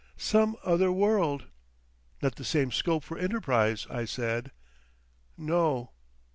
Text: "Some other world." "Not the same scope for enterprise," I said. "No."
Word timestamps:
"Some 0.17 0.55
other 0.63 0.91
world." 0.91 1.45
"Not 2.23 2.35
the 2.37 2.43
same 2.43 2.71
scope 2.71 3.03
for 3.03 3.19
enterprise," 3.19 3.85
I 3.87 4.05
said. 4.05 4.49
"No." 5.37 5.91